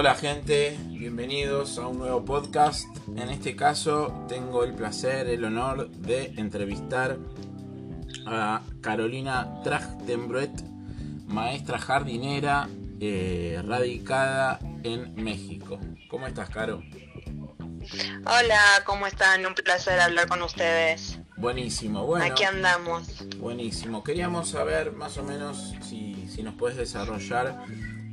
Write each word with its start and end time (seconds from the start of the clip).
Hola 0.00 0.14
gente, 0.14 0.78
bienvenidos 0.90 1.76
a 1.76 1.88
un 1.88 1.98
nuevo 1.98 2.24
podcast. 2.24 2.86
En 3.16 3.30
este 3.30 3.56
caso 3.56 4.26
tengo 4.28 4.62
el 4.62 4.72
placer, 4.72 5.26
el 5.26 5.44
honor 5.44 5.90
de 5.90 6.34
entrevistar 6.36 7.18
a 8.24 8.62
Carolina 8.80 9.60
Trachtenbrett, 9.64 10.62
maestra 11.26 11.80
jardinera 11.80 12.68
eh, 13.00 13.60
radicada 13.66 14.60
en 14.84 15.16
México. 15.16 15.80
¿Cómo 16.08 16.28
estás, 16.28 16.48
Caro? 16.48 16.80
Hola, 18.24 18.60
¿cómo 18.86 19.08
están? 19.08 19.44
Un 19.46 19.54
placer 19.54 19.98
hablar 19.98 20.28
con 20.28 20.42
ustedes. 20.42 21.18
Buenísimo, 21.36 22.06
bueno. 22.06 22.24
Aquí 22.24 22.44
andamos. 22.44 23.26
Buenísimo. 23.38 24.04
Queríamos 24.04 24.50
saber 24.50 24.92
más 24.92 25.18
o 25.18 25.24
menos 25.24 25.74
si, 25.82 26.28
si 26.28 26.44
nos 26.44 26.54
puedes 26.54 26.76
desarrollar 26.76 27.64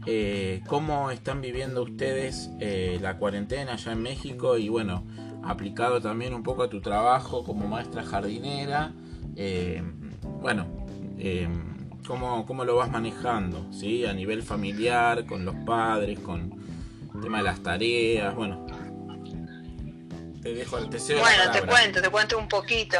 eh, 0.06 0.62
cómo 0.68 1.10
están 1.10 1.42
viviendo 1.42 1.82
ustedes 1.82 2.50
eh, 2.60 3.00
la 3.02 3.18
cuarentena 3.18 3.74
allá 3.74 3.92
en 3.94 4.04
México 4.04 4.58
y 4.58 4.70
bueno, 4.70 5.04
aplicado 5.44 6.02
también 6.02 6.34
un 6.34 6.44
poco 6.44 6.64
a 6.64 6.70
tu 6.70 6.82
trabajo 6.82 7.44
como 7.44 7.68
maestra 7.68 8.04
jardinera. 8.04 8.94
Eh, 9.36 9.84
bueno, 10.42 10.68
¿cómo, 12.08 12.46
¿cómo, 12.46 12.66
lo 12.66 12.76
vas 12.76 12.92
manejando? 12.92 13.66
¿sí? 13.74 14.06
A 14.06 14.14
nivel 14.14 14.44
familiar, 14.44 15.26
con 15.26 15.44
los 15.44 15.56
padres, 15.66 16.20
con 16.20 16.54
el 17.16 17.22
tema 17.22 17.40
de 17.40 17.44
las 17.44 17.64
tareas, 17.64 18.36
bueno. 18.36 18.66
Te 20.42 20.54
dejo 20.54 20.78
el 20.78 20.90
deseo. 20.92 21.20
Bueno, 21.20 21.52
te 21.52 21.64
cuento, 21.64 22.02
te 22.04 22.10
cuento 22.10 22.38
un 22.38 22.48
poquito. 22.48 23.00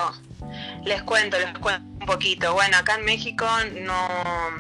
Les 0.84 1.04
cuento, 1.04 1.38
les 1.38 1.54
cuento 1.60 1.88
un 2.00 2.06
poquito. 2.08 2.54
Bueno, 2.54 2.78
acá 2.78 2.96
en 2.96 3.06
México 3.06 3.46
no 3.84 4.08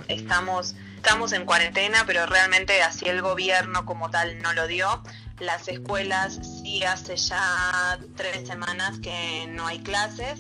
estamos 0.08 0.76
estamos 1.06 1.34
en 1.34 1.46
cuarentena, 1.46 2.04
pero 2.08 2.26
realmente 2.26 2.82
así 2.82 3.06
el 3.06 3.22
gobierno 3.22 3.86
como 3.86 4.10
tal 4.10 4.40
no 4.42 4.54
lo 4.54 4.66
dio. 4.66 5.04
Las 5.38 5.68
escuelas 5.68 6.40
sí 6.64 6.84
hace 6.84 7.16
ya 7.16 8.00
tres 8.16 8.48
semanas 8.48 9.00
que 9.02 9.46
no 9.52 9.68
hay 9.68 9.84
clases. 9.84 10.40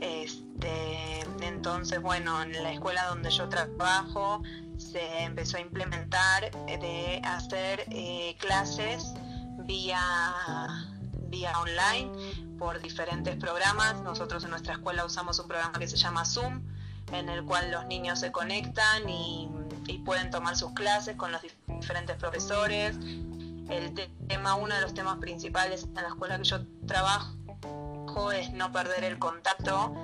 Este, 0.00 1.26
entonces, 1.40 2.00
bueno, 2.00 2.40
en 2.42 2.52
la 2.62 2.70
escuela 2.70 3.06
donde 3.06 3.28
yo 3.30 3.48
trabajo 3.48 4.40
se 4.76 5.24
empezó 5.24 5.56
a 5.56 5.62
implementar 5.62 6.48
de 6.66 7.20
hacer 7.24 7.84
eh, 7.90 8.36
clases 8.38 9.14
vía, 9.64 10.00
vía 11.28 11.58
online 11.58 12.56
por 12.56 12.80
diferentes 12.80 13.34
programas. 13.34 14.00
Nosotros 14.02 14.44
en 14.44 14.50
nuestra 14.50 14.74
escuela 14.74 15.04
usamos 15.04 15.40
un 15.40 15.48
programa 15.48 15.76
que 15.76 15.88
se 15.88 15.96
llama 15.96 16.24
Zoom, 16.24 16.62
en 17.12 17.28
el 17.28 17.44
cual 17.44 17.72
los 17.72 17.84
niños 17.86 18.20
se 18.20 18.30
conectan 18.30 19.08
y 19.08 19.48
y 19.88 19.98
pueden 19.98 20.30
tomar 20.30 20.56
sus 20.56 20.72
clases 20.72 21.16
con 21.16 21.32
los 21.32 21.42
diferentes 21.66 22.16
profesores. 22.16 22.96
El 23.68 23.94
tema, 24.28 24.54
uno 24.54 24.74
de 24.74 24.80
los 24.80 24.94
temas 24.94 25.18
principales 25.18 25.84
en 25.84 25.94
la 25.94 26.08
escuela 26.08 26.38
que 26.38 26.44
yo 26.44 26.60
trabajo 26.86 27.34
es 28.32 28.52
no 28.52 28.70
perder 28.72 29.04
el 29.04 29.18
contacto 29.18 29.94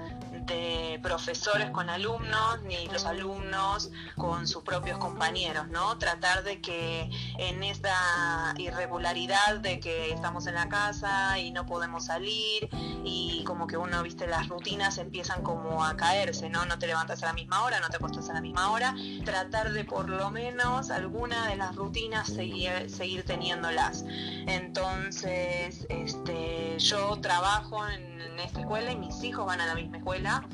de 0.46 0.98
profesores 1.02 1.70
con 1.70 1.90
alumnos 1.90 2.62
ni 2.64 2.86
los 2.88 3.04
alumnos 3.04 3.90
con 4.16 4.46
sus 4.46 4.62
propios 4.62 4.98
compañeros, 4.98 5.68
¿no? 5.68 5.98
Tratar 5.98 6.44
de 6.44 6.60
que 6.60 7.10
en 7.38 7.62
esta 7.62 8.54
irregularidad 8.58 9.58
de 9.60 9.80
que 9.80 10.12
estamos 10.12 10.46
en 10.46 10.54
la 10.54 10.68
casa 10.68 11.38
y 11.38 11.50
no 11.50 11.66
podemos 11.66 12.06
salir 12.06 12.68
y 13.04 13.44
como 13.44 13.66
que 13.66 13.76
uno, 13.76 14.02
viste, 14.02 14.26
las 14.26 14.48
rutinas 14.48 14.98
empiezan 14.98 15.42
como 15.42 15.84
a 15.84 15.96
caerse, 15.96 16.48
¿no? 16.48 16.64
No 16.66 16.78
te 16.78 16.86
levantas 16.86 17.22
a 17.22 17.26
la 17.26 17.32
misma 17.32 17.62
hora, 17.64 17.80
no 17.80 17.88
te 17.88 17.96
acostas 17.96 18.28
a 18.30 18.34
la 18.34 18.40
misma 18.40 18.70
hora, 18.70 18.94
tratar 19.24 19.72
de 19.72 19.84
por 19.84 20.08
lo 20.08 20.30
menos 20.30 20.90
alguna 20.90 21.46
de 21.48 21.56
las 21.56 21.74
rutinas 21.76 22.28
seguir, 22.28 22.90
seguir 22.90 23.24
teniéndolas. 23.24 24.04
Entonces, 24.46 25.86
este, 25.88 26.78
yo 26.78 27.18
trabajo 27.20 27.86
en 27.88 28.13
en 28.24 28.40
esta 28.40 28.60
escuela 28.60 28.92
y 28.92 28.96
mis 28.96 29.22
hijos 29.22 29.46
van 29.46 29.60
a 29.60 29.66
la 29.66 29.74
misma 29.74 29.98
escuela, 29.98 30.44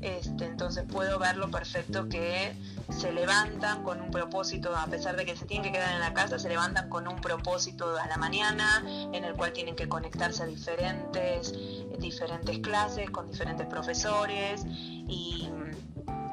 este, 0.00 0.46
entonces 0.46 0.84
puedo 0.90 1.18
verlo 1.18 1.50
perfecto 1.50 2.08
que 2.08 2.56
se 2.90 3.12
levantan 3.12 3.82
con 3.82 4.00
un 4.00 4.10
propósito, 4.10 4.74
a 4.76 4.86
pesar 4.86 5.16
de 5.16 5.24
que 5.24 5.36
se 5.36 5.44
tienen 5.44 5.70
que 5.70 5.78
quedar 5.78 5.94
en 5.94 6.00
la 6.00 6.14
casa, 6.14 6.38
se 6.38 6.48
levantan 6.48 6.88
con 6.88 7.06
un 7.06 7.20
propósito 7.20 7.98
a 7.98 8.06
la 8.06 8.16
mañana 8.16 8.82
en 8.86 9.24
el 9.24 9.34
cual 9.34 9.52
tienen 9.52 9.76
que 9.76 9.88
conectarse 9.88 10.42
a 10.42 10.46
diferentes, 10.46 11.52
diferentes 11.98 12.58
clases, 12.60 13.10
con 13.10 13.30
diferentes 13.30 13.66
profesores 13.66 14.64
y 14.66 15.48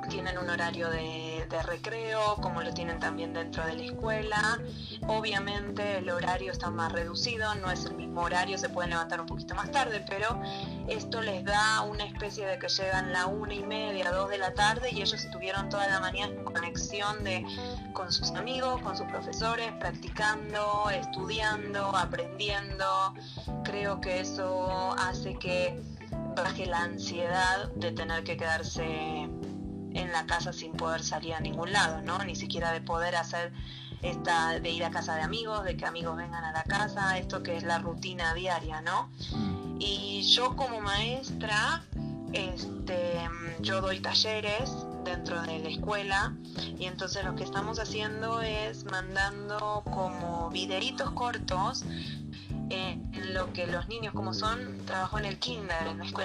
tienen 0.10 0.38
un 0.38 0.50
horario 0.50 0.90
de, 0.90 1.27
recreo, 1.64 2.36
como 2.42 2.62
lo 2.62 2.74
tienen 2.74 3.00
también 3.00 3.34
dentro 3.34 3.66
de 3.66 3.76
la 3.76 3.84
escuela. 3.84 4.60
Obviamente 5.08 6.00
el 6.00 6.10
horario 6.10 6.52
está 6.52 6.70
más 6.70 6.92
reducido, 6.92 7.54
no 7.56 7.72
es 7.72 7.86
el 7.86 7.96
mismo 7.96 8.22
horario, 8.22 8.58
se 8.58 8.70
pueden 8.70 8.92
levantar 8.92 9.22
un 9.22 9.28
poquito 9.28 9.56
más 9.56 9.72
tarde, 9.72 10.04
pero 10.10 10.40
esto 10.88 11.22
les 11.22 11.44
da 11.44 11.82
una 11.82 12.06
especie 12.06 12.46
de 12.46 12.60
que 12.60 12.68
llegan 12.68 13.14
la 13.14 13.26
una 13.28 13.54
y 13.54 13.64
media, 13.64 14.12
dos 14.12 14.30
de 14.30 14.38
la 14.38 14.54
tarde 14.54 14.90
y 14.92 15.02
ellos 15.02 15.14
estuvieron 15.14 15.70
toda 15.70 15.88
la 15.88 16.00
mañana 16.00 16.34
en 16.34 16.44
conexión 16.44 17.24
de, 17.24 17.46
con 17.94 18.12
sus 18.12 18.32
amigos, 18.32 18.82
con 18.82 18.98
sus 18.98 19.08
profesores, 19.08 19.72
practicando, 19.80 20.90
estudiando, 20.90 21.96
aprendiendo. 21.96 23.14
Creo 23.64 24.02
que 24.02 24.20
eso 24.20 24.96
hace 24.98 25.36
que 25.36 25.82
baje 26.36 26.66
la 26.68 26.84
ansiedad 26.84 27.70
de 27.76 27.92
tener 27.92 28.24
que 28.24 28.38
quedarse 28.38 29.27
en 29.98 30.12
la 30.12 30.26
casa 30.26 30.54
sin 30.54 30.74
poder 30.74 31.04
salir 31.04 31.34
a 31.34 31.40
ningún 31.40 31.72
lado, 31.72 32.02
¿no? 32.02 32.24
Ni 32.24 32.36
siquiera 32.36 32.72
de 32.72 32.82
poder 32.82 33.16
hacer 33.16 33.52
esta, 34.02 34.60
de 34.60 34.70
ir 34.70 34.84
a 34.84 34.92
casa 34.92 35.16
de 35.16 35.22
amigos, 35.22 35.64
de 35.64 35.76
que 35.76 35.86
amigos 35.86 36.16
vengan 36.16 36.44
a 36.44 36.52
la 36.52 36.64
casa, 36.64 37.18
esto 37.18 37.44
que 37.44 37.58
es 37.58 37.64
la 37.64 37.80
rutina 37.80 38.34
diaria, 38.34 38.82
¿no? 38.82 39.10
Mm. 39.32 39.78
Y 39.80 40.22
yo 40.24 40.56
como 40.56 40.82
maestra, 40.82 41.84
este, 42.34 43.30
yo 43.62 43.82
doy 43.82 44.00
talleres 44.00 44.72
dentro 45.04 45.42
de 45.42 45.60
la 45.60 45.70
escuela 45.70 46.34
y 46.78 46.86
entonces 46.86 47.24
lo 47.24 47.36
que 47.36 47.44
estamos 47.44 47.80
haciendo 47.80 48.42
es 48.42 48.84
mandando 48.86 49.82
como 49.86 50.50
videitos 50.50 51.12
cortos 51.12 51.86
en 52.70 53.34
lo 53.34 53.52
que 53.54 53.68
los 53.68 53.88
niños 53.88 54.14
como 54.14 54.34
son, 54.34 54.86
trabajo 54.86 55.20
en 55.20 55.26
el 55.26 55.40
kinder, 55.40 55.88
en, 55.88 56.02
el, 56.02 56.16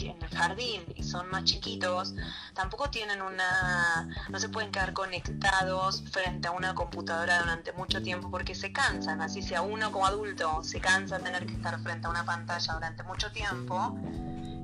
en 0.00 0.22
el 0.22 0.28
jardín 0.30 0.82
y 0.94 1.02
son 1.02 1.30
más 1.30 1.44
chiquitos, 1.44 2.14
tampoco 2.54 2.90
tienen 2.90 3.22
una, 3.22 4.08
no 4.28 4.38
se 4.38 4.48
pueden 4.48 4.70
quedar 4.70 4.92
conectados 4.92 6.02
frente 6.10 6.48
a 6.48 6.52
una 6.52 6.74
computadora 6.74 7.40
durante 7.40 7.72
mucho 7.72 8.02
tiempo 8.02 8.30
porque 8.30 8.54
se 8.54 8.72
cansan, 8.72 9.20
así 9.20 9.42
sea 9.42 9.62
uno 9.62 9.90
como 9.92 10.06
adulto 10.06 10.62
se 10.62 10.80
cansa 10.80 11.18
tener 11.18 11.46
que 11.46 11.54
estar 11.54 11.78
frente 11.80 12.06
a 12.06 12.10
una 12.10 12.24
pantalla 12.24 12.74
durante 12.74 13.02
mucho 13.02 13.30
tiempo, 13.32 13.96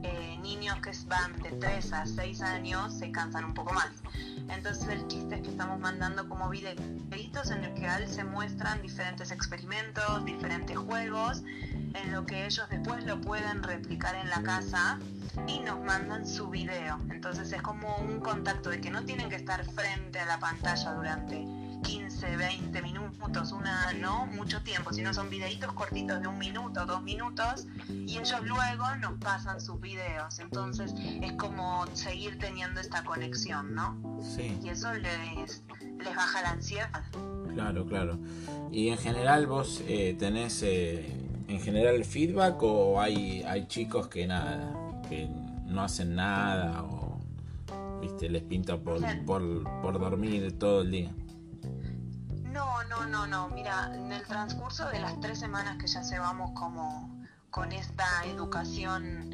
eh, 0.05 0.39
niños 0.43 0.77
que 0.81 0.93
van 1.07 1.33
de 1.43 1.51
3 1.51 1.93
a 1.95 2.07
6 2.07 2.41
años 2.43 2.93
se 2.93 3.11
cansan 3.11 3.47
un 3.47 3.55
poco 3.55 3.73
más. 3.73 3.91
Entonces 4.51 4.87
el 4.89 5.07
chiste 5.09 5.37
es 5.37 5.43
que 5.43 5.49
estamos 5.49 5.81
mandando 5.81 6.29
como 6.29 6.51
videitos 6.51 7.51
en 7.51 7.65
el 7.65 7.75
que 7.75 8.07
se 8.07 8.23
muestran 8.25 8.83
diferentes 8.83 9.31
experimentos, 9.31 10.25
diferentes 10.27 10.77
juegos, 10.77 11.43
en 11.95 12.13
lo 12.13 12.27
que 12.27 12.45
ellos 12.45 12.69
después 12.69 13.05
lo 13.05 13.21
pueden 13.21 13.63
replicar 13.63 14.15
en 14.15 14.29
la 14.29 14.43
casa 14.43 14.99
y 15.47 15.61
nos 15.61 15.81
mandan 15.81 16.27
su 16.27 16.51
video. 16.51 16.99
Entonces 17.11 17.51
es 17.53 17.63
como 17.63 17.97
un 17.97 18.21
contacto 18.21 18.69
de 18.69 18.81
que 18.81 18.91
no 18.91 19.05
tienen 19.05 19.31
que 19.31 19.37
estar 19.37 19.65
frente 19.65 20.19
a 20.19 20.27
la 20.27 20.39
pantalla 20.39 20.93
durante 20.93 21.47
15, 21.83 22.37
20 22.37 22.83
minutos, 22.83 22.94
una, 23.53 23.93
no 23.95 24.27
mucho 24.27 24.63
tiempo, 24.63 24.93
sino 24.93 25.13
son 25.13 25.31
videitos 25.31 25.73
cortitos 25.73 26.21
de 26.21 26.29
un 26.29 26.39
minuto, 26.39 26.87
dos 26.87 27.03
minutos, 27.03 27.67
y 27.89 28.19
ellos 28.19 28.41
luego 28.43 28.85
nos 29.01 29.19
pasan 29.19 29.61
sus 29.61 29.81
videos. 29.81 30.39
Entonces 30.39 30.95
es 31.23 31.33
como 31.33 31.87
seguir 31.95 32.39
teniendo 32.39 32.81
esta 32.81 33.05
conexión, 33.05 33.75
¿no? 33.75 33.97
Sí. 34.23 34.59
Y 34.63 34.69
eso 34.69 34.93
les, 34.93 35.63
les 35.99 36.17
baja 36.17 36.43
la 36.43 36.51
ansiedad. 36.51 37.03
Claro, 37.53 37.87
claro. 37.87 38.19
Y 38.71 38.89
en 38.89 38.99
general 38.99 39.47
vos 39.47 39.83
eh, 39.87 40.17
tenés 40.19 40.63
eh, 40.63 41.13
en 41.49 41.61
general 41.61 42.05
feedback 42.05 42.63
o 42.63 43.01
hay, 43.01 43.43
hay 43.43 43.67
chicos 43.67 44.09
que 44.09 44.27
nada, 44.27 44.73
que 45.09 45.29
no 45.67 45.83
hacen 45.83 46.15
nada 46.15 46.83
o 46.85 47.21
viste 48.01 48.29
les 48.29 48.43
pinta 48.43 48.77
por, 48.77 49.01
por, 49.25 49.65
por 49.81 49.99
dormir 49.99 50.59
todo 50.59 50.83
el 50.83 50.91
día. 50.91 51.11
No, 53.05 53.11
no, 53.11 53.27
no. 53.27 53.49
Mira, 53.51 53.91
en 53.93 54.11
el 54.13 54.23
transcurso 54.23 54.89
de 54.89 54.99
las 54.99 55.21
tres 55.21 55.39
semanas 55.39 55.77
que 55.77 55.87
ya 55.87 56.01
llevamos 56.01 56.53
como 56.53 57.23
con 57.51 57.71
esta 57.73 58.07
educación 58.25 59.31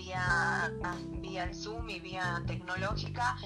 vía, 0.00 0.72
vía 1.20 1.44
el 1.44 1.54
Zoom 1.54 1.88
y 1.90 2.00
vía 2.00 2.42
tecnológica, 2.46 3.36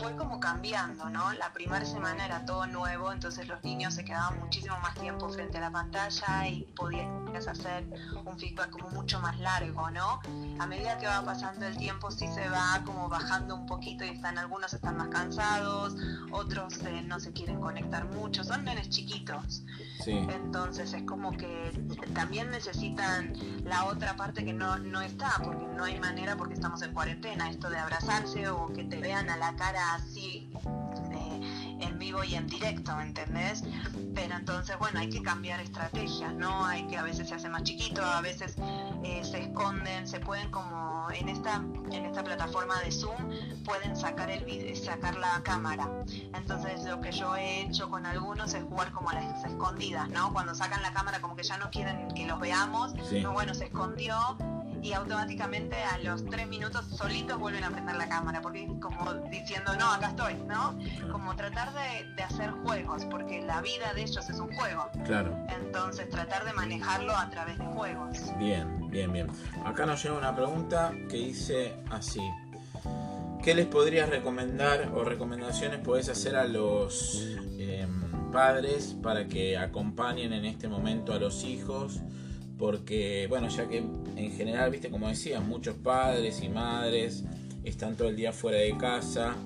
fue 0.00 0.14
como 0.16 0.38
cambiando, 0.40 1.08
¿no? 1.08 1.32
La 1.32 1.52
primera 1.52 1.84
semana 1.84 2.26
era 2.26 2.44
todo 2.44 2.66
nuevo, 2.66 3.12
entonces 3.12 3.48
los 3.48 3.62
niños 3.64 3.94
se 3.94 4.04
quedaban 4.04 4.38
muchísimo 4.40 4.78
más 4.80 4.94
tiempo 4.94 5.28
frente 5.30 5.58
a 5.58 5.62
la 5.62 5.70
pantalla 5.70 6.48
y 6.48 6.62
podían 6.76 7.22
es 7.36 7.48
hacer 7.48 7.84
un 8.24 8.38
feedback 8.38 8.70
como 8.70 8.90
mucho 8.90 9.20
más 9.20 9.38
largo, 9.38 9.90
¿no? 9.90 10.20
A 10.58 10.66
medida 10.66 10.98
que 10.98 11.06
va 11.06 11.24
pasando 11.24 11.66
el 11.66 11.76
tiempo 11.76 12.10
sí 12.10 12.26
se 12.28 12.48
va 12.48 12.82
como 12.84 13.08
bajando 13.08 13.54
un 13.54 13.66
poquito 13.66 14.04
y 14.04 14.08
están 14.08 14.38
algunos 14.38 14.72
están 14.74 14.96
más 14.96 15.08
cansados, 15.08 15.96
otros 16.30 16.82
eh, 16.82 17.02
no 17.02 17.20
se 17.20 17.32
quieren 17.32 17.60
conectar 17.60 18.04
mucho, 18.06 18.44
son 18.44 18.64
nenes 18.64 18.90
chiquitos. 18.90 19.62
Entonces 20.06 20.92
es 20.92 21.02
como 21.04 21.32
que 21.36 21.72
también 22.14 22.50
necesitan 22.50 23.32
la 23.64 23.84
otra 23.86 24.16
parte 24.16 24.44
que 24.44 24.52
no, 24.52 24.78
no 24.78 25.00
está, 25.00 25.40
porque 25.42 25.64
no 25.64 25.84
hay 25.84 25.98
manera 26.02 26.36
porque 26.36 26.54
estamos 26.54 26.82
en 26.82 26.92
cuarentena, 26.92 27.48
esto 27.48 27.70
de 27.70 27.78
abrazarse 27.78 28.48
o 28.48 28.72
que 28.72 28.82
te 28.84 28.98
vean 28.98 29.30
a 29.30 29.36
la 29.36 29.54
cara 29.54 29.94
así 29.94 30.50
en 31.82 31.98
vivo 31.98 32.24
y 32.24 32.34
en 32.34 32.46
directo, 32.46 32.94
¿me 32.96 33.04
entendés? 33.04 33.64
Pero 34.14 34.36
entonces, 34.36 34.78
bueno, 34.78 35.00
hay 35.00 35.10
que 35.10 35.22
cambiar 35.22 35.60
estrategias, 35.60 36.32
¿no? 36.34 36.64
Hay 36.64 36.86
que 36.86 36.96
a 36.96 37.02
veces 37.02 37.28
se 37.28 37.34
hace 37.34 37.48
más 37.48 37.64
chiquito, 37.64 38.02
a 38.02 38.20
veces 38.20 38.56
eh, 39.04 39.22
se 39.24 39.42
esconden, 39.44 40.06
se 40.06 40.20
pueden 40.20 40.50
como 40.50 41.08
en 41.10 41.28
esta, 41.28 41.56
en 41.56 42.06
esta 42.06 42.22
plataforma 42.22 42.80
de 42.80 42.92
Zoom 42.92 43.30
pueden 43.64 43.96
sacar 43.96 44.30
el 44.30 44.44
video, 44.44 44.74
sacar 44.76 45.16
la 45.16 45.42
cámara. 45.42 45.88
Entonces 46.34 46.84
lo 46.84 47.00
que 47.00 47.12
yo 47.12 47.34
he 47.36 47.62
hecho 47.62 47.90
con 47.90 48.06
algunos 48.06 48.54
es 48.54 48.62
jugar 48.64 48.92
como 48.92 49.10
a 49.10 49.14
las 49.14 49.44
escondidas, 49.44 50.08
¿no? 50.10 50.32
Cuando 50.32 50.54
sacan 50.54 50.82
la 50.82 50.92
cámara 50.92 51.20
como 51.20 51.34
que 51.34 51.42
ya 51.42 51.58
no 51.58 51.70
quieren 51.70 52.08
que 52.14 52.26
los 52.26 52.38
veamos, 52.38 52.92
bueno, 53.32 53.54
se 53.54 53.66
escondió 53.66 54.16
y 54.82 54.92
automáticamente 54.92 55.76
a 55.76 55.98
los 55.98 56.24
tres 56.26 56.48
minutos 56.48 56.84
solitos 56.86 57.38
vuelven 57.38 57.62
a 57.62 57.70
prender 57.70 57.96
la 57.96 58.08
cámara, 58.08 58.42
porque 58.42 58.68
como 58.80 59.14
diciendo, 59.30 59.72
no, 59.78 59.92
acá 59.92 60.08
estoy, 60.08 60.34
¿no? 60.48 60.76
Como 61.10 61.36
tratar 61.36 61.72
de, 61.72 62.22
hacer 62.22 62.50
juegos, 62.50 63.04
porque 63.06 63.42
la 63.42 63.60
vida 63.60 63.92
de 63.94 64.02
ellos 64.02 64.28
es 64.28 64.38
un 64.38 64.52
juego. 64.54 64.88
Claro. 65.04 65.36
Entonces 65.64 66.10
tratar 66.10 66.44
de 66.44 66.52
manejarlo 66.52 67.16
a 67.16 67.30
través 67.30 67.58
de 67.58 67.64
juegos. 67.64 68.18
Bien, 68.38 68.90
bien, 68.90 69.12
bien. 69.12 69.28
Acá 69.64 69.86
nos 69.86 70.02
llega 70.02 70.16
una 70.16 70.34
pregunta 70.34 70.92
que 71.08 71.16
dice 71.16 71.76
así. 71.90 72.20
¿Qué 73.42 73.54
les 73.54 73.66
podrías 73.66 74.08
recomendar 74.08 74.92
o 74.94 75.04
recomendaciones 75.04 75.80
puedes 75.80 76.08
hacer 76.08 76.36
a 76.36 76.44
los 76.44 77.26
em, 77.58 78.30
padres 78.30 78.96
para 79.02 79.26
que 79.26 79.58
acompañen 79.58 80.32
en 80.32 80.44
este 80.44 80.68
momento 80.68 81.12
a 81.12 81.18
los 81.18 81.44
hijos? 81.44 82.00
Porque, 82.58 83.26
bueno, 83.28 83.48
ya 83.48 83.68
que 83.68 83.78
en 83.78 84.32
general, 84.32 84.70
viste, 84.70 84.90
como 84.90 85.08
decía, 85.08 85.40
muchos 85.40 85.76
padres 85.76 86.42
y 86.42 86.48
madres 86.48 87.24
están 87.64 87.96
todo 87.96 88.08
el 88.08 88.16
día 88.16 88.32
fuera 88.32 88.58
de 88.58 88.76
casa 88.76 89.36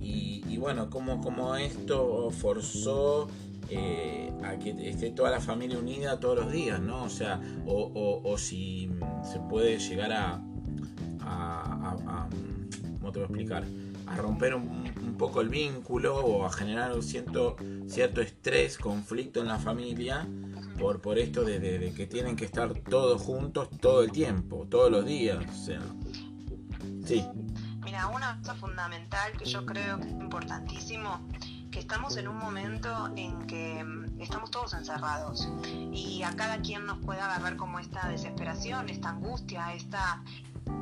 y, 0.00 0.56
bueno, 0.58 0.90
como, 0.90 1.20
como 1.20 1.54
esto 1.56 2.30
forzó 2.30 3.28
eh, 3.70 4.32
a 4.42 4.58
que 4.58 4.70
esté 4.88 5.10
toda 5.10 5.30
la 5.30 5.40
familia 5.40 5.78
unida 5.78 6.18
todos 6.18 6.38
los 6.38 6.52
días, 6.52 6.80
¿no? 6.80 7.04
O 7.04 7.08
sea, 7.08 7.40
o, 7.66 8.36
si 8.36 8.90
se 9.22 9.38
puede 9.40 9.78
llegar 9.78 10.12
a, 10.12 10.42
a, 11.20 12.28
¿cómo 12.98 13.12
te 13.12 13.20
voy 13.20 13.22
a 13.22 13.26
explicar? 13.26 13.64
A 14.06 14.16
romper 14.16 14.54
un, 14.54 14.90
poco 15.16 15.40
el 15.42 15.50
vínculo 15.50 16.16
o 16.16 16.46
a 16.46 16.50
generar 16.50 16.92
un 16.94 17.02
cierto, 17.02 17.56
cierto 17.86 18.20
estrés, 18.22 18.78
conflicto 18.78 19.40
en 19.40 19.48
la 19.48 19.58
familia 19.58 20.26
por, 20.80 21.00
por 21.00 21.18
esto 21.18 21.44
de, 21.44 21.92
que 21.94 22.06
tienen 22.06 22.34
que 22.34 22.46
estar 22.46 22.72
todos 22.74 23.20
juntos 23.22 23.68
todo 23.80 24.02
el 24.02 24.10
tiempo, 24.10 24.66
todos 24.68 24.90
los 24.90 25.04
días. 25.04 25.38
O 25.46 25.64
sea, 25.64 25.80
sí. 27.04 27.24
Mira, 27.84 28.08
una 28.08 28.38
cosa 28.38 28.54
fundamental 28.54 29.32
que 29.38 29.44
yo 29.44 29.64
creo 29.66 29.98
que 30.00 30.08
es 30.08 30.12
importantísimo, 30.12 31.20
que 31.70 31.78
estamos 31.78 32.16
en 32.16 32.28
un 32.28 32.36
momento 32.36 33.10
en 33.16 33.46
que 33.46 33.84
mm, 33.84 34.20
estamos 34.20 34.50
todos 34.50 34.74
encerrados 34.74 35.48
y 35.92 36.22
a 36.22 36.34
cada 36.34 36.60
quien 36.60 36.86
nos 36.86 36.98
puede 36.98 37.20
agarrar 37.20 37.56
como 37.56 37.78
esta 37.78 38.08
desesperación, 38.08 38.88
esta 38.88 39.10
angustia, 39.10 39.74
esta 39.74 40.22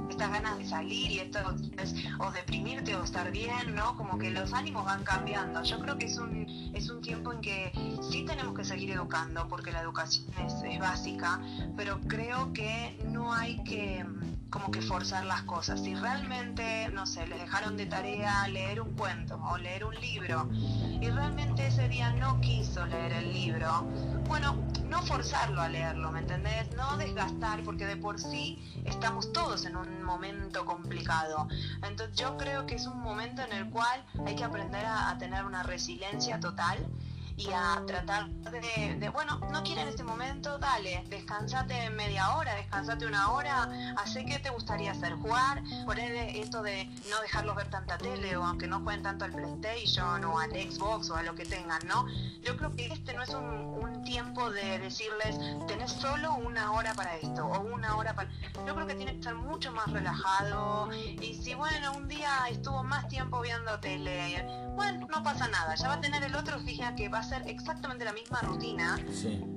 estas 0.09 0.31
ganas 0.31 0.59
de 0.59 0.67
salir 0.67 1.11
y 1.11 1.19
esto 1.21 1.39
es, 1.79 1.95
o 2.19 2.31
deprimirte 2.33 2.95
o 2.97 3.05
estar 3.05 3.31
bien, 3.31 3.75
¿no? 3.75 3.97
Como 3.97 4.19
que 4.19 4.31
los 4.31 4.53
ánimos 4.53 4.85
van 4.85 5.05
cambiando. 5.05 5.63
Yo 5.63 5.79
creo 5.79 5.97
que 5.97 6.07
es 6.07 6.19
un, 6.19 6.47
es 6.75 6.91
un 6.91 7.01
tiempo 7.01 7.33
en 7.33 7.41
que 7.41 7.73
sí 8.11 8.25
tenemos 8.25 8.57
que 8.57 8.65
seguir 8.65 8.91
educando, 8.91 9.49
porque 9.49 9.73
la 9.73 9.81
educación 9.81 10.27
es, 10.47 10.55
es 10.63 10.79
básica, 10.79 11.41
pero 11.77 12.01
creo 12.01 12.53
que 12.53 12.99
no 13.05 13.33
hay 13.33 13.63
que 13.65 14.05
como 14.51 14.71
que 14.71 14.81
forzar 14.81 15.25
las 15.27 15.43
cosas. 15.43 15.81
Si 15.81 15.95
realmente, 15.95 16.89
no 16.93 17.07
sé, 17.07 17.27
les 17.27 17.41
dejaron 17.41 17.77
de 17.77 17.87
tarea 17.87 18.49
leer 18.49 18.81
un 18.81 18.95
cuento 18.95 19.41
o 19.51 19.59
leer 19.59 19.85
un 19.85 19.95
libro 19.95 20.49
y 20.53 21.09
realmente 21.11 21.67
ese 21.67 21.89
día 21.89 22.13
no 22.13 22.41
quiso 22.41 22.87
leer 22.87 23.13
el 23.13 23.33
libro, 23.33 23.87
bueno, 24.27 24.57
no 24.89 25.03
forzarlo 25.03 25.61
a 25.61 25.69
leerlo, 25.69 26.11
¿me 26.13 26.21
entendés? 26.21 26.75
No 26.77 26.97
desgastar, 26.97 27.63
porque 27.63 27.87
de 27.87 27.97
por 27.97 28.19
sí 28.19 28.83
estamos 28.85 29.33
todos 29.33 29.67
en 29.67 29.77
un 29.77 30.03
momento 30.03 30.65
complicado. 30.65 31.49
Entonces 31.83 32.17
yo 32.17 32.37
creo 32.37 32.67
que 32.67 32.77
es 32.77 32.87
un 32.87 33.01
momento 33.01 33.43
en 33.43 33.53
el 33.53 33.71
cual 33.71 34.05
hay 34.27 34.35
que 34.35 34.45
aprender 34.45 34.85
a, 34.87 35.11
a 35.11 35.19
tener 35.19 35.45
una 35.45 35.63
resiliencia 35.63 36.41
total 36.41 36.79
y 37.39 37.53
a 37.53 37.81
tratar 37.87 38.29
de, 38.29 39.09
bueno, 39.11 39.39
no 39.53 39.63
quiere 39.63 39.83
en 39.83 39.89
este 39.89 40.03
momento, 40.03 40.59
dale, 40.59 41.05
descansate 41.09 41.89
media 41.91 42.35
hora, 42.37 42.55
descansate 42.57 43.07
una 43.07 43.31
hora, 43.31 43.95
hace 43.97 44.25
qué 44.25 44.41
te 44.41 44.51
gustaría 44.51 44.91
hacer, 44.91 45.15
jugar, 45.15 45.63
poner 45.87 46.13
esto 46.37 46.63
de 46.63 46.87
no 47.09 47.21
dejarlos 47.21 47.55
ver 47.55 47.71
tanta 47.71 47.97
tele 47.97 48.37
o 48.37 48.45
aunque 48.45 48.67
no 48.67 48.81
jueguen 48.81 49.05
tanto 49.05 49.25
al 49.25 49.31
PlayStation 49.31 50.25
o 50.25 50.39
al 50.41 50.51
Xbox 50.51 51.11
o 51.11 51.17
a 51.17 51.23
lo 51.23 51.37
que 51.37 51.45
tengan, 51.45 51.81
¿no? 51.87 52.07
Yo 52.43 52.57
creo 52.57 52.75
que 52.75 52.87
este 52.87 53.15
no 53.15 53.23
es 53.23 53.31
un, 53.31 53.69
tiempo 54.05 54.51
de 54.51 54.79
decirles, 54.79 55.39
tenés 55.67 55.93
solo 55.93 56.35
una 56.37 56.73
hora 56.73 56.95
para 56.95 57.17
esto 57.17 57.45
o 57.45 57.61
una 57.61 57.97
hora 57.97 58.15
para... 58.15 58.31
Yo 58.67 58.75
creo 58.75 58.87
que 58.87 58.95
tiene 58.95 59.17
que 59.17 59.23
ser 59.23 59.35
mucho 59.35 59.71
más 59.73 59.91
relajado 59.93 60.89
y 60.95 61.35
si, 61.35 61.55
bueno, 61.55 61.93
un 61.93 62.09
día 62.09 62.31
estuvo 62.49 62.83
más 62.85 63.07
tiempo 63.09 63.41
viendo 63.43 63.79
tele, 63.81 64.47
bueno, 64.77 65.07
no 65.09 65.23
pasa 65.23 65.49
nada, 65.49 65.75
ya 65.75 65.89
va 65.89 65.95
a 65.95 66.01
tener 66.01 66.23
el 66.23 66.35
otro, 66.37 66.59
fija 66.61 66.95
que 66.95 67.09
va 67.09 67.19
a 67.19 67.28
hacer 67.29 67.49
exactamente 67.49 68.05
la 68.05 68.13
misma 68.13 68.41
rutina 68.41 68.99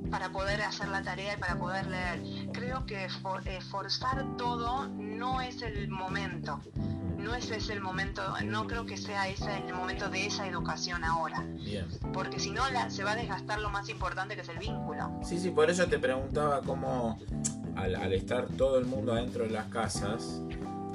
para 0.09 0.29
poder 0.31 0.61
hacer 0.61 0.89
la 0.89 1.01
tarea 1.01 1.35
y 1.35 1.37
para 1.37 1.57
poder 1.57 1.87
leer. 1.87 2.21
Creo 2.51 2.85
que 2.85 3.05
eh, 3.05 3.61
forzar 3.61 4.35
todo 4.37 4.89
no 4.89 5.39
es 5.39 5.61
el 5.61 5.87
momento. 5.87 6.59
No 7.17 7.35
ese 7.35 7.57
es 7.57 7.69
el 7.69 7.81
momento, 7.81 8.23
no 8.45 8.65
creo 8.65 8.85
que 8.85 8.97
sea 8.97 9.29
ese 9.29 9.59
el 9.67 9.75
momento 9.75 10.09
de 10.09 10.25
esa 10.25 10.47
educación 10.47 11.03
ahora. 11.03 11.45
Porque 12.13 12.39
si 12.39 12.49
no 12.49 12.63
se 12.89 13.03
va 13.03 13.11
a 13.11 13.15
desgastar 13.15 13.59
lo 13.59 13.69
más 13.69 13.87
importante 13.89 14.35
que 14.35 14.41
es 14.41 14.49
el 14.49 14.57
vínculo. 14.57 15.19
Sí, 15.23 15.39
sí, 15.39 15.51
por 15.51 15.69
eso 15.69 15.85
te 15.85 15.99
preguntaba 15.99 16.61
cómo 16.61 17.19
al, 17.75 17.95
al 17.95 18.13
estar 18.13 18.47
todo 18.47 18.79
el 18.79 18.85
mundo 18.85 19.13
adentro 19.13 19.43
de 19.43 19.51
las 19.51 19.67
casas, 19.67 20.41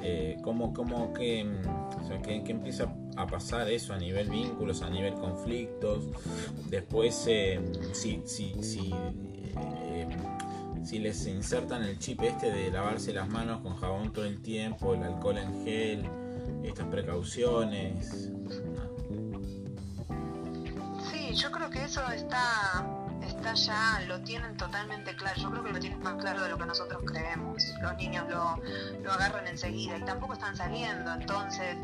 eh, 0.02 0.37
cómo, 0.43 0.75
cómo 0.75 1.12
que, 1.14 1.44
o 1.44 2.22
que, 2.22 2.43
empieza 2.46 2.93
a 3.17 3.27
pasar 3.27 3.69
eso 3.71 3.95
a 3.95 3.99
nivel 3.99 4.29
vínculos, 4.29 4.82
a 4.82 4.91
nivel 4.91 5.15
conflictos. 5.15 6.05
Después, 6.69 7.25
eh, 7.29 7.61
si, 7.93 8.23
si, 8.27 8.63
si, 8.63 8.93
eh, 8.93 10.17
si 10.85 10.99
les 10.99 11.27
insertan 11.27 11.82
el 11.82 11.99
chip 11.99 12.23
este 12.23 12.51
de 12.51 12.70
lavarse 12.70 13.13
las 13.13 13.29
manos 13.29 13.61
con 13.63 13.77
jabón 13.77 14.13
todo 14.13 14.25
el 14.25 14.43
tiempo, 14.43 14.94
el 14.94 15.03
alcohol 15.03 15.39
en 15.39 15.65
gel, 15.65 16.05
estas 16.65 16.87
precauciones. 16.87 18.31
Sí, 21.11 21.35
yo 21.35 21.51
creo 21.51 21.70
que 21.70 21.85
eso 21.85 22.03
está 22.13 22.87
está 23.27 23.55
ya, 23.55 24.01
lo 24.06 24.20
tienen 24.20 24.56
totalmente 24.56 25.15
claro. 25.17 25.41
Yo 25.41 25.51
creo 25.51 25.65
que 25.65 25.73
lo 25.73 25.79
tienen 25.79 26.03
más 26.03 26.15
claro 26.15 26.43
de 26.43 26.51
lo 26.51 26.58
que 26.58 26.67
nosotros 26.67 27.03
creemos. 27.05 27.63
Los 27.81 27.96
niños 27.96 28.25
lo, 28.29 28.61
lo 29.03 29.13
agarran 29.13 29.46
enseguida 29.46 29.99
y 29.99 30.03
tampoco 30.03 30.35
están 30.35 30.56
saliendo. 30.56 31.13
Entonces, 31.13 31.77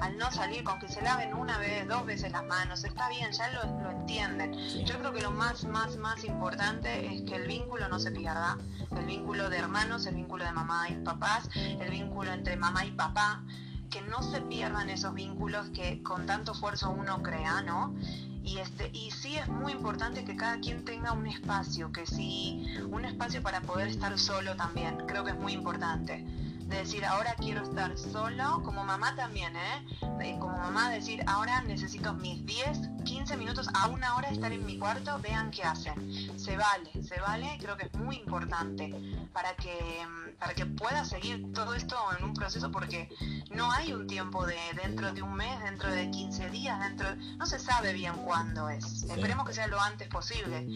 al 0.00 0.16
no 0.16 0.30
salir, 0.30 0.64
con 0.64 0.78
que 0.78 0.88
se 0.88 1.02
laven 1.02 1.34
una 1.34 1.58
vez, 1.58 1.86
dos 1.88 2.06
veces 2.06 2.32
las 2.32 2.44
manos, 2.44 2.84
está 2.84 3.08
bien, 3.08 3.32
ya 3.32 3.48
lo, 3.50 3.82
lo 3.82 3.90
entienden. 3.90 4.52
Yo 4.84 4.98
creo 4.98 5.12
que 5.12 5.20
lo 5.20 5.30
más, 5.30 5.64
más, 5.64 5.96
más 5.96 6.24
importante 6.24 7.14
es 7.14 7.22
que 7.22 7.36
el 7.36 7.46
vínculo 7.46 7.88
no 7.88 7.98
se 7.98 8.10
pierda. 8.10 8.58
El 8.96 9.06
vínculo 9.06 9.50
de 9.50 9.58
hermanos, 9.58 10.06
el 10.06 10.14
vínculo 10.14 10.44
de 10.44 10.52
mamá 10.52 10.88
y 10.88 10.94
papás, 10.96 11.48
el 11.54 11.90
vínculo 11.90 12.32
entre 12.32 12.56
mamá 12.56 12.84
y 12.84 12.92
papá 12.92 13.42
que 13.90 14.02
no 14.02 14.22
se 14.22 14.40
pierdan 14.42 14.90
esos 14.90 15.14
vínculos 15.14 15.68
que 15.70 16.02
con 16.02 16.26
tanto 16.26 16.52
esfuerzo 16.52 16.90
uno 16.90 17.22
crea, 17.22 17.62
¿no? 17.62 17.94
Y, 18.42 18.58
este, 18.58 18.90
y 18.92 19.10
sí 19.10 19.36
es 19.36 19.48
muy 19.48 19.72
importante 19.72 20.24
que 20.24 20.36
cada 20.36 20.58
quien 20.60 20.84
tenga 20.84 21.12
un 21.12 21.26
espacio, 21.26 21.92
que 21.92 22.06
sí, 22.06 22.66
un 22.90 23.04
espacio 23.04 23.42
para 23.42 23.60
poder 23.60 23.88
estar 23.88 24.18
solo 24.18 24.56
también, 24.56 24.96
creo 25.06 25.24
que 25.24 25.32
es 25.32 25.36
muy 25.36 25.52
importante. 25.52 26.24
De 26.68 26.76
decir, 26.76 27.04
ahora 27.04 27.34
quiero 27.38 27.62
estar 27.62 27.96
solo, 27.96 28.62
como 28.62 28.84
mamá 28.84 29.14
también, 29.16 29.54
¿eh? 29.56 30.36
como 30.38 30.58
mamá 30.58 30.90
decir, 30.90 31.22
ahora 31.26 31.62
necesito 31.62 32.12
mis 32.12 32.44
10, 32.44 32.78
15 33.04 33.36
minutos 33.36 33.68
a 33.74 33.88
una 33.88 34.16
hora 34.16 34.28
estar 34.28 34.52
en 34.52 34.66
mi 34.66 34.78
cuarto, 34.78 35.18
vean 35.20 35.50
qué 35.50 35.62
hacen. 35.62 36.38
Se 36.38 36.56
vale, 36.56 36.90
se 37.02 37.18
vale, 37.20 37.56
creo 37.60 37.76
que 37.76 37.86
es 37.86 37.94
muy 37.94 38.16
importante 38.16 38.92
para 39.32 39.54
que, 39.54 40.06
para 40.38 40.54
que 40.54 40.66
pueda 40.66 41.04
seguir 41.04 41.52
todo 41.54 41.74
esto 41.74 41.96
en 42.18 42.24
un 42.24 42.34
proceso 42.34 42.70
porque 42.70 43.08
no 43.50 43.70
hay 43.72 43.92
un 43.92 44.06
tiempo 44.06 44.46
de 44.46 44.58
dentro 44.82 45.12
de 45.12 45.22
un 45.22 45.34
mes, 45.34 45.62
dentro 45.62 45.90
de 45.90 46.10
15 46.10 46.50
días, 46.50 46.78
dentro 46.80 47.08
no 47.38 47.46
se 47.46 47.58
sabe 47.58 47.92
bien 47.94 48.14
cuándo 48.24 48.68
es. 48.68 49.04
Esperemos 49.04 49.46
que 49.46 49.54
sea 49.54 49.68
lo 49.68 49.80
antes 49.80 50.08
posible. 50.08 50.66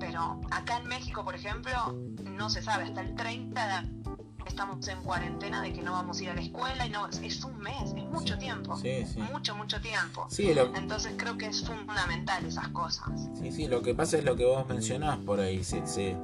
Pero 0.00 0.40
acá 0.50 0.78
en 0.78 0.86
México, 0.86 1.24
por 1.24 1.34
ejemplo, 1.34 1.94
no 2.24 2.48
se 2.48 2.62
sabe, 2.62 2.84
hasta 2.84 3.02
el 3.02 3.14
30 3.14 3.66
de 3.66 4.03
estamos 4.46 4.86
en 4.88 5.02
cuarentena 5.02 5.62
de 5.62 5.72
que 5.72 5.82
no 5.82 5.92
vamos 5.92 6.20
a 6.20 6.22
ir 6.24 6.30
a 6.30 6.34
la 6.34 6.40
escuela 6.40 6.86
y 6.86 6.90
no 6.90 7.08
es 7.08 7.44
un 7.44 7.58
mes, 7.58 7.92
es 7.96 8.04
mucho 8.04 8.38
tiempo. 8.38 8.76
Mucho, 9.32 9.54
mucho 9.56 9.80
tiempo. 9.80 10.28
Entonces 10.38 11.12
creo 11.16 11.36
que 11.36 11.46
es 11.46 11.64
fundamental 11.64 12.44
esas 12.44 12.68
cosas. 12.68 13.28
Sí, 13.40 13.52
sí, 13.52 13.66
lo 13.66 13.82
que 13.82 13.94
pasa 13.94 14.18
es 14.18 14.24
lo 14.24 14.36
que 14.36 14.44
vos 14.44 14.66
mencionás 14.68 15.18
por 15.18 15.40
ahí, 15.40 15.64
se, 15.64 16.16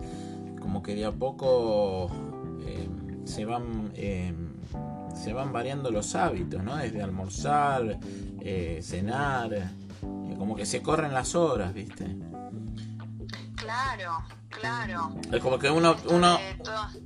como 0.61 0.83
que 0.83 0.95
de 0.95 1.05
a 1.07 1.13
poco 1.13 2.11
eh, 2.67 2.89
se 3.25 3.45
van 3.45 3.93
eh, 3.95 4.35
se 5.15 5.33
van 5.33 5.53
variando 5.53 5.91
los 5.91 6.15
hábitos, 6.15 6.63
¿no? 6.63 6.77
Desde 6.77 7.03
almorzar, 7.03 7.99
eh, 8.41 8.81
cenar, 8.83 9.71
como 10.39 10.57
que 10.57 10.65
se 10.65 10.81
corren 10.81 11.13
las 11.13 11.35
horas, 11.35 11.75
¿viste? 11.75 12.07
Claro, 13.71 14.25
claro. 14.49 15.15
Es 15.31 15.41
como 15.41 15.57
que 15.57 15.71
uno, 15.71 15.97
uno, 16.09 16.41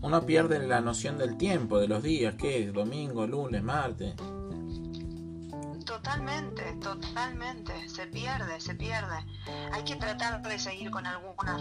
uno 0.00 0.24
pierde 0.24 0.66
la 0.66 0.80
noción 0.80 1.18
del 1.18 1.36
tiempo, 1.36 1.78
de 1.78 1.88
los 1.88 2.02
días, 2.02 2.36
¿qué 2.36 2.64
es? 2.64 2.72
Domingo, 2.72 3.26
lunes, 3.26 3.62
martes. 3.62 4.14
Totalmente, 5.84 6.62
totalmente. 6.80 7.86
Se 7.90 8.06
pierde, 8.06 8.58
se 8.62 8.74
pierde. 8.74 9.26
Hay 9.72 9.84
que 9.84 9.96
tratar 9.96 10.40
de 10.40 10.58
seguir 10.58 10.90
con 10.90 11.06
algunas 11.06 11.60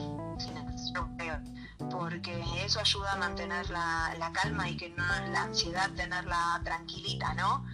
porque 1.92 2.42
eso 2.64 2.80
ayuda 2.80 3.14
a 3.14 3.16
mantener 3.18 3.70
la, 3.70 4.16
la 4.18 4.32
calma 4.32 4.70
y 4.70 4.78
que 4.78 4.90
no 4.90 5.04
la 5.32 5.44
ansiedad 5.44 5.92
tenerla 5.92 6.62
tranquilita, 6.64 7.34
¿no? 7.34 7.66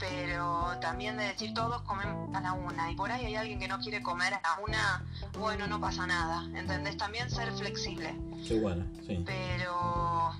Pero 0.00 0.78
también 0.80 1.18
de 1.18 1.24
decir 1.24 1.52
todos 1.52 1.82
comemos 1.82 2.34
a 2.34 2.40
la 2.40 2.54
una 2.54 2.90
y 2.90 2.96
por 2.96 3.12
ahí 3.12 3.26
hay 3.26 3.36
alguien 3.36 3.60
que 3.60 3.68
no 3.68 3.78
quiere 3.78 4.02
comer 4.02 4.32
a 4.32 4.40
la 4.40 4.58
una, 4.66 5.04
bueno, 5.38 5.66
no 5.66 5.78
pasa 5.78 6.06
nada, 6.06 6.44
¿entendés? 6.58 6.96
También 6.96 7.30
ser 7.30 7.52
flexible. 7.52 8.16
Sí, 8.42 8.58
bueno, 8.58 8.86
sí. 9.06 9.22
Pero 9.26 10.32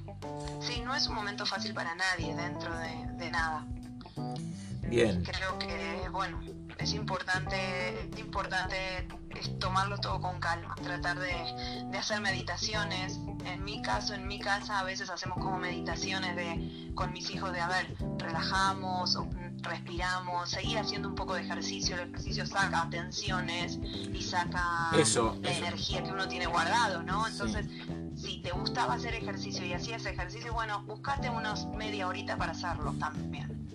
sí, 0.61 0.81
no 0.85 0.95
es 0.97 1.07
un 1.07 1.15
momento 1.15 1.45
fácil 1.45 1.75
para 1.75 1.95
nadie 1.95 2.35
dentro 2.35 2.75
de, 2.79 3.31
nada. 3.31 3.67
Bien. 4.89 5.23
Creo 5.23 5.59
que, 5.59 6.09
bueno, 6.11 6.41
es 6.79 6.95
importante, 6.95 8.09
es 8.11 8.19
importante 8.19 9.07
tomarlo 9.61 9.99
todo 9.99 10.21
con 10.21 10.41
calma, 10.41 10.75
tratar 10.83 11.19
de, 11.19 11.85
de, 11.91 11.99
hacer 11.99 12.21
meditaciones. 12.23 13.21
En 13.45 13.63
mi 13.63 13.83
caso, 13.83 14.15
en 14.15 14.27
mi 14.27 14.41
casa, 14.41 14.81
a 14.81 14.85
veces 14.85 15.11
hacemos 15.11 15.39
como 15.39 15.59
meditaciones 15.59 16.35
de 16.35 16.91
con 16.95 17.13
mis 17.13 17.31
hijos 17.31 17.53
de, 17.53 17.61
a 17.61 17.69
ver, 17.69 17.95
relajamos, 18.19 19.17
respiramos, 19.63 20.51
seguir 20.51 20.79
haciendo 20.79 21.09
un 21.09 21.15
poco 21.15 21.35
de 21.35 21.43
ejercicio. 21.43 21.97
El 21.97 22.09
ejercicio 22.09 22.47
saca 22.47 22.89
tensiones 22.91 23.79
y 23.83 24.23
saca 24.23 24.91
la 25.43 25.53
energía 25.53 26.03
que 26.03 26.11
uno 26.11 26.29
tiene 26.29 26.47
guardado, 26.47 27.03
¿no? 27.03 27.27
Entonces, 27.27 27.67
si 28.17 28.39
te 28.43 28.51
gustaba 28.51 28.95
hacer 28.95 29.15
ejercicio 29.15 29.65
y 29.65 29.73
hacías 29.73 30.05
ejercicio, 30.07 30.53
bueno, 30.53 30.83
buscate 30.85 31.31
unos 31.31 31.67
media 31.69 32.09
horita 32.09 32.37
para 32.37 32.53
hacerlo 32.53 32.93
también. 32.99 33.69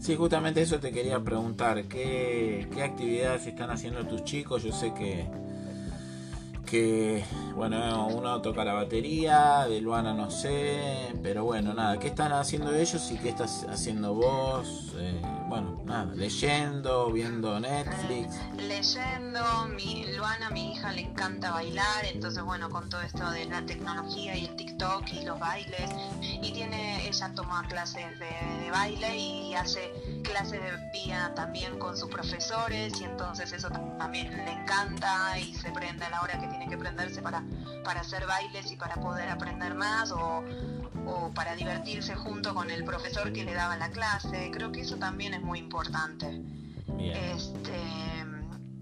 Sí, 0.00 0.16
justamente 0.16 0.62
eso 0.62 0.78
te 0.78 0.92
quería 0.92 1.22
preguntar. 1.22 1.84
¿Qué, 1.84 2.68
qué 2.72 2.82
actividades 2.82 3.46
están 3.46 3.70
haciendo 3.70 4.06
tus 4.06 4.24
chicos? 4.24 4.62
Yo 4.62 4.72
sé 4.72 4.94
que 4.94 5.28
que, 6.70 7.24
bueno, 7.54 8.06
uno 8.08 8.40
toca 8.42 8.64
la 8.64 8.72
batería, 8.72 9.66
de 9.68 9.80
Luana 9.80 10.12
no 10.12 10.30
sé, 10.30 10.78
pero 11.22 11.44
bueno, 11.44 11.74
nada, 11.74 11.98
¿qué 11.98 12.08
están 12.08 12.32
haciendo 12.32 12.74
ellos 12.74 13.10
y 13.10 13.16
qué 13.16 13.30
estás 13.30 13.66
haciendo 13.68 14.14
vos? 14.14 14.94
Eh, 14.98 15.20
bueno, 15.48 15.80
nada, 15.86 16.12
leyendo, 16.14 17.10
viendo 17.10 17.58
Netflix. 17.58 18.36
Leyendo, 18.56 19.40
mi 19.74 20.04
Luana, 20.14 20.50
mi 20.50 20.72
hija, 20.72 20.92
le 20.92 21.02
encanta 21.02 21.50
bailar, 21.50 22.04
entonces 22.04 22.42
bueno, 22.42 22.68
con 22.68 22.88
todo 22.90 23.00
esto 23.00 23.30
de 23.30 23.46
la 23.46 23.64
tecnología 23.64 24.36
y 24.36 24.44
el 24.44 24.56
TikTok 24.56 25.04
y 25.12 25.24
los 25.24 25.38
bailes, 25.40 25.90
y 26.20 26.52
tiene, 26.52 27.08
ella 27.08 27.32
toma 27.34 27.66
clases 27.66 28.18
de, 28.18 28.70
baile 28.70 29.16
y 29.16 29.54
hace 29.54 29.90
clases 30.22 30.60
de 30.60 30.70
vía 30.92 31.32
también 31.34 31.78
con 31.78 31.96
sus 31.96 32.10
profesores, 32.10 33.00
y 33.00 33.04
entonces 33.04 33.50
eso 33.52 33.70
también 33.70 34.30
le 34.30 34.52
encanta 34.52 35.38
y 35.38 35.54
se 35.54 35.70
prende 35.70 36.04
a 36.04 36.10
la 36.10 36.20
hora 36.20 36.38
que 36.38 36.46
tiene 36.48 36.68
que 36.68 36.76
prenderse 36.76 37.22
para, 37.22 37.42
para 37.84 38.00
hacer 38.00 38.26
bailes 38.26 38.70
y 38.70 38.76
para 38.76 38.96
poder 38.96 39.30
aprender 39.30 39.74
más 39.74 40.12
o 40.12 40.44
o 41.08 41.30
para 41.34 41.54
divertirse 41.54 42.14
junto 42.14 42.54
con 42.54 42.70
el 42.70 42.84
profesor 42.84 43.32
que 43.32 43.44
le 43.44 43.54
daba 43.54 43.76
la 43.76 43.90
clase. 43.90 44.50
Creo 44.52 44.72
que 44.72 44.80
eso 44.80 44.96
también 44.96 45.34
muy 45.42 45.58
importante. 45.58 46.42
Este, 46.98 47.78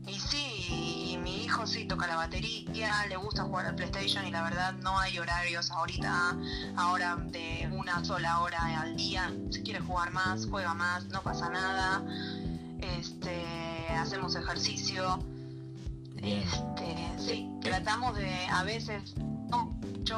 y 0.06 0.20
sí, 0.20 1.12
y 1.12 1.18
mi 1.18 1.44
hijo 1.44 1.66
sí 1.66 1.84
toca 1.84 2.06
la 2.06 2.16
batería, 2.16 3.06
le 3.08 3.16
gusta 3.16 3.42
jugar 3.42 3.66
al 3.66 3.74
PlayStation 3.74 4.24
y 4.26 4.30
la 4.30 4.42
verdad 4.42 4.74
no 4.74 4.98
hay 4.98 5.18
horarios 5.18 5.70
ahorita, 5.70 6.36
ahora 6.76 7.16
de 7.16 7.68
una 7.72 8.04
sola 8.04 8.40
hora 8.40 8.80
al 8.80 8.96
día. 8.96 9.32
Si 9.50 9.62
quiere 9.62 9.80
jugar 9.80 10.12
más, 10.12 10.46
juega 10.46 10.74
más, 10.74 11.06
no 11.06 11.22
pasa 11.22 11.48
nada. 11.50 12.02
Este, 12.80 13.44
hacemos 13.90 14.36
ejercicio. 14.36 15.18
Este, 16.22 17.14
sí, 17.18 17.50
tratamos 17.60 18.16
de 18.16 18.32
a 18.46 18.62
veces 18.64 19.14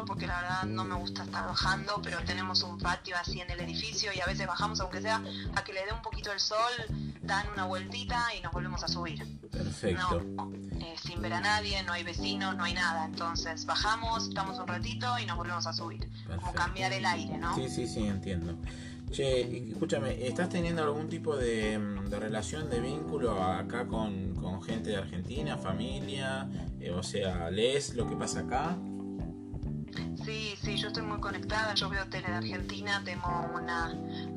porque 0.07 0.27
la 0.27 0.41
verdad 0.41 0.63
no 0.65 0.85
me 0.85 0.95
gusta 0.97 1.25
estar 1.25 1.47
bajando, 1.47 2.01
pero 2.03 2.19
tenemos 2.25 2.63
un 2.63 2.79
patio 2.79 3.17
así 3.17 3.41
en 3.41 3.51
el 3.51 3.61
edificio 3.61 4.11
y 4.15 4.21
a 4.21 4.27
veces 4.27 4.47
bajamos 4.47 4.81
aunque 4.81 5.01
sea 5.01 5.23
a 5.55 5.65
que 5.65 5.73
le 5.73 5.85
dé 5.87 5.93
un 5.93 6.03
poquito 6.03 6.31
el 6.31 6.41
sol, 6.41 6.73
dan 7.23 7.47
una 7.55 7.65
vueltita 7.65 8.27
y 8.39 8.43
nos 8.43 8.53
volvemos 8.53 8.83
a 8.85 8.89
subir. 8.89 9.25
Perfecto. 9.51 10.23
Eh, 10.81 10.95
sin 11.03 11.23
ver 11.23 11.33
a 11.33 11.41
nadie, 11.41 11.83
no 11.85 11.93
hay 11.93 12.05
vecinos, 12.05 12.55
no 12.57 12.65
hay 12.65 12.75
nada. 12.75 13.07
Entonces 13.07 13.65
bajamos, 13.65 14.29
estamos 14.29 14.59
un 14.59 14.69
ratito 14.69 15.19
y 15.19 15.25
nos 15.25 15.37
volvemos 15.37 15.67
a 15.67 15.73
subir. 15.73 16.07
Como 16.37 16.53
cambiar 16.53 16.93
el 16.93 17.07
aire, 17.07 17.39
¿no? 17.39 17.55
Sí, 17.55 17.69
sí, 17.69 17.87
sí, 17.87 18.07
entiendo. 18.07 18.57
Che, 19.11 19.71
escúchame, 19.71 20.27
¿estás 20.27 20.51
teniendo 20.51 20.83
algún 20.83 21.09
tipo 21.09 21.35
de, 21.35 21.81
relación, 22.11 22.69
de 22.69 22.81
vínculo 22.81 23.43
acá 23.43 23.87
con, 23.87 24.37
gente 24.63 24.91
de 24.91 24.97
Argentina, 24.99 25.57
familia? 25.57 26.47
Eh, 26.79 26.91
o 26.91 27.03
sea, 27.03 27.51
¿lees 27.51 27.95
lo 27.95 28.07
que 28.07 28.17
pasa 28.17 28.41
acá? 28.41 28.77
Sí, 30.29 30.59
sí, 30.63 30.77
yo 30.77 30.89
estoy 30.89 31.05
muy 31.05 31.21
conectada, 31.21 31.73
yo 31.73 31.89
veo 31.89 32.05
tele 32.05 32.29
de 32.29 32.35
Argentina, 32.35 33.01
tengo 33.03 33.51
una, 33.55 33.95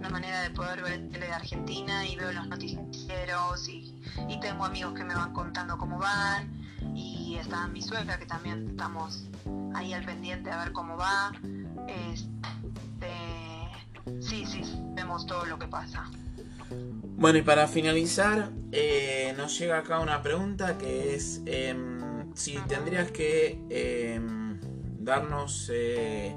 manera 0.10 0.42
de 0.42 0.50
poder 0.52 0.82
ver 0.82 1.10
tele 1.10 1.26
de 1.26 1.34
Argentina 1.34 2.08
y 2.08 2.16
veo 2.16 2.32
los 2.32 2.48
noticieros 2.48 3.68
y, 3.68 3.94
tengo 4.40 4.64
amigos 4.64 4.94
que 4.94 5.04
me 5.04 5.14
van 5.14 5.34
contando 5.34 5.78
cómo 5.78 6.00
van 6.00 6.50
y 6.96 7.36
está 7.36 7.68
mi 7.68 7.82
suegra 7.82 8.18
que 8.18 8.26
también 8.26 8.70
estamos 8.70 9.26
ahí 9.76 9.92
al 9.92 10.06
pendiente 10.06 10.50
a 10.50 10.64
ver 10.64 10.72
cómo 10.72 10.96
va. 10.96 11.34
Este, 11.90 13.12
sí, 14.22 14.46
sí, 14.46 14.62
vemos 14.96 15.26
todo 15.26 15.44
lo 15.44 15.60
que 15.60 15.68
pasa. 15.68 16.10
Bueno, 17.18 17.38
y 17.38 17.42
para 17.42 17.68
finalizar, 17.68 18.50
eh, 18.72 19.34
nos 19.36 19.60
llega 19.60 19.80
acá 19.80 20.00
una 20.00 20.22
pregunta 20.22 20.78
que 20.78 21.16
es 21.16 21.42
em, 21.46 22.34
si 22.34 22.58
tendrías 22.70 23.12
que 23.12 23.60
em, 23.70 24.51
darnos 25.04 25.70
eh, 25.74 26.36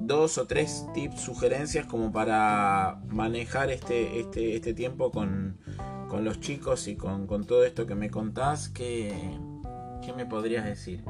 dos 0.00 0.38
o 0.38 0.46
tres 0.46 0.86
tips, 0.94 1.20
sugerencias 1.20 1.86
como 1.86 2.10
para 2.12 3.00
manejar 3.08 3.70
este, 3.70 4.20
este, 4.20 4.56
este 4.56 4.74
tiempo 4.74 5.10
con, 5.10 5.58
los 6.22 6.40
chicos 6.40 6.88
y 6.88 6.96
con, 6.96 7.26
todo 7.46 7.64
esto 7.64 7.86
que 7.86 7.94
me 7.94 8.10
contás, 8.10 8.68
¿qué, 8.68 9.38
¿qué 10.04 10.12
me 10.12 10.26
podrías 10.26 10.64
decir? 10.64 11.04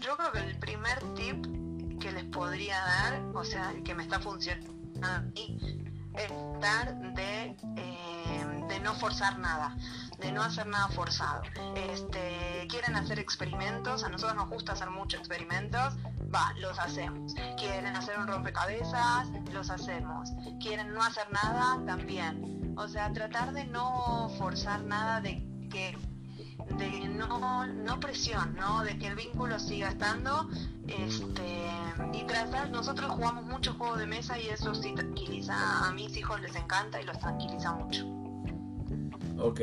Yo 0.00 0.16
creo 0.16 0.32
que 0.32 0.38
el 0.40 0.58
primer 0.58 0.98
tip 1.14 1.98
que 2.00 2.12
les 2.12 2.24
podría 2.24 2.78
dar, 2.78 3.22
o 3.34 3.44
sea, 3.44 3.70
el 3.70 3.82
que 3.82 3.94
me 3.94 4.02
está 4.02 4.18
funcionando 4.20 4.70
a 5.02 5.22
es 5.34 6.30
dar 6.60 7.14
de, 7.14 7.56
eh, 7.76 7.93
no 8.84 8.94
forzar 8.94 9.38
nada 9.38 9.74
de 10.18 10.30
no 10.30 10.42
hacer 10.42 10.66
nada 10.66 10.88
forzado. 10.88 11.42
Este, 11.74 12.66
quieren 12.68 12.96
hacer 12.96 13.18
experimentos, 13.18 14.04
a 14.04 14.08
nosotros 14.08 14.36
nos 14.36 14.48
gusta 14.48 14.72
hacer 14.72 14.90
muchos 14.90 15.20
experimentos, 15.20 15.94
va, 16.32 16.52
los 16.58 16.78
hacemos. 16.78 17.34
Quieren 17.58 17.96
hacer 17.96 18.18
un 18.18 18.26
rompecabezas, 18.26 19.28
los 19.52 19.70
hacemos. 19.70 20.30
Quieren 20.60 20.92
no 20.92 21.02
hacer 21.02 21.26
nada, 21.32 21.84
también. 21.86 22.74
O 22.76 22.86
sea, 22.88 23.12
tratar 23.12 23.52
de 23.52 23.64
no 23.64 24.30
forzar 24.38 24.82
nada 24.84 25.20
de 25.20 25.42
que 25.70 25.96
de 26.78 27.08
no, 27.08 27.66
no 27.66 28.00
presión, 28.00 28.54
¿no? 28.56 28.82
De 28.82 28.98
que 28.98 29.08
el 29.08 29.16
vínculo 29.16 29.58
siga 29.58 29.88
estando. 29.88 30.48
Este, 30.86 31.66
y 32.12 32.24
tratar, 32.24 32.70
nosotros 32.70 33.10
jugamos 33.12 33.44
mucho 33.44 33.74
juego 33.74 33.96
de 33.96 34.06
mesa 34.06 34.38
y 34.38 34.48
eso 34.48 34.74
sí 34.74 34.94
tranquiliza. 34.94 35.88
A 35.88 35.92
mis 35.92 36.16
hijos 36.16 36.40
les 36.40 36.54
encanta 36.54 37.00
y 37.00 37.04
los 37.04 37.18
tranquiliza 37.18 37.72
mucho. 37.72 38.23
Ok. 39.38 39.60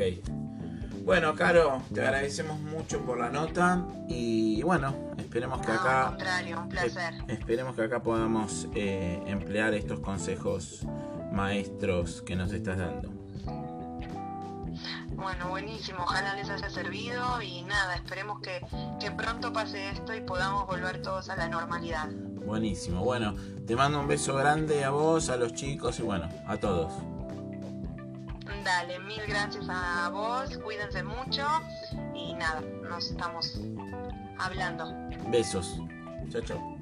Bueno, 1.04 1.34
Caro, 1.34 1.82
te 1.92 2.00
agradecemos 2.00 2.60
mucho 2.60 3.00
por 3.00 3.18
la 3.18 3.28
nota 3.28 3.84
y 4.08 4.62
bueno, 4.62 4.94
esperemos 5.18 5.60
que 5.60 5.72
acá. 5.72 6.06
contrario, 6.10 6.60
un 6.60 6.68
placer. 6.68 7.14
esperemos 7.26 7.74
que 7.74 7.82
acá 7.82 8.02
podamos 8.02 8.68
eh, 8.74 9.20
emplear 9.26 9.74
estos 9.74 9.98
consejos 9.98 10.86
maestros 11.32 12.22
que 12.22 12.36
nos 12.36 12.52
estás 12.52 12.78
dando. 12.78 13.10
Bueno, 15.14 15.48
buenísimo, 15.48 16.02
ojalá 16.02 16.34
les 16.34 16.50
haya 16.50 16.70
servido 16.70 17.42
y 17.42 17.62
nada, 17.62 17.94
esperemos 17.94 18.40
que, 18.40 18.60
pronto 19.16 19.52
pase 19.52 19.90
esto 19.90 20.14
y 20.14 20.20
podamos 20.20 20.66
volver 20.66 21.02
todos 21.02 21.28
a 21.30 21.36
la 21.36 21.48
normalidad. 21.48 22.08
Buenísimo, 22.44 23.04
bueno, 23.04 23.34
te 23.66 23.76
mando 23.76 24.00
un 24.00 24.08
beso 24.08 24.34
grande 24.34 24.84
a 24.84 24.90
vos, 24.90 25.30
a 25.30 25.36
los 25.36 25.52
chicos 25.54 25.98
y 26.00 26.02
bueno, 26.02 26.28
a 26.46 26.56
todos. 26.56 26.92
Dale, 28.64 29.00
mil 29.00 29.20
gracias 29.26 29.66
a 29.68 30.08
vos, 30.10 30.56
cuídense 30.58 31.02
mucho 31.02 31.46
y 32.14 32.34
nada, 32.34 32.60
nos 32.82 33.10
estamos 33.10 33.60
hablando. 34.38 34.94
Besos. 35.30 35.80
Chao, 36.28 36.42
chao. 36.42 36.78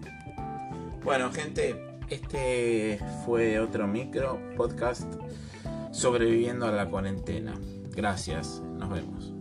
Bueno, 1.02 1.32
gente, 1.32 1.98
este 2.08 3.00
fue 3.24 3.58
otro 3.58 3.86
micro 3.86 4.38
podcast 4.56 5.10
sobreviviendo 5.90 6.66
a 6.66 6.72
la 6.72 6.86
cuarentena. 6.88 7.54
Gracias, 7.90 8.60
nos 8.60 8.90
vemos. 8.90 9.39